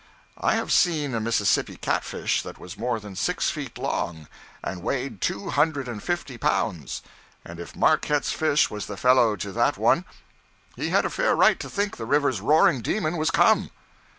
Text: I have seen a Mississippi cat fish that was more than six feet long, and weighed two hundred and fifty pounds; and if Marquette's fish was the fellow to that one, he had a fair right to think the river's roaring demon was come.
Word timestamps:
I 0.39 0.55
have 0.55 0.71
seen 0.71 1.13
a 1.13 1.19
Mississippi 1.19 1.77
cat 1.77 2.03
fish 2.03 2.41
that 2.41 2.57
was 2.57 2.75
more 2.75 2.99
than 2.99 3.15
six 3.15 3.51
feet 3.51 3.77
long, 3.77 4.27
and 4.63 4.81
weighed 4.81 5.21
two 5.21 5.51
hundred 5.51 5.87
and 5.87 6.01
fifty 6.01 6.39
pounds; 6.39 7.03
and 7.45 7.59
if 7.59 7.75
Marquette's 7.75 8.31
fish 8.31 8.71
was 8.71 8.87
the 8.87 8.97
fellow 8.97 9.35
to 9.35 9.51
that 9.51 9.77
one, 9.77 10.05
he 10.75 10.89
had 10.89 11.05
a 11.05 11.11
fair 11.11 11.35
right 11.35 11.59
to 11.59 11.69
think 11.69 11.97
the 11.97 12.05
river's 12.07 12.41
roaring 12.41 12.81
demon 12.81 13.15
was 13.15 13.29
come. 13.29 13.69